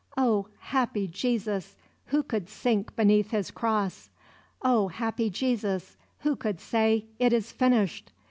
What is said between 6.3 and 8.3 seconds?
could say: "It is finished!"